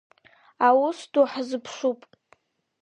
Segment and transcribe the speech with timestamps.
[0.67, 1.99] Аус ду ҳзыԥшуп.